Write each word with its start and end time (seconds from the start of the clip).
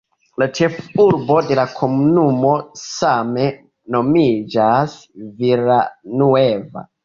La 0.43 0.45
ĉefurbo 0.59 1.37
de 1.49 1.57
la 1.59 1.65
komunumo 1.81 2.55
same 2.85 3.45
nomiĝas 3.97 4.99
"Villanueva". 5.45 6.89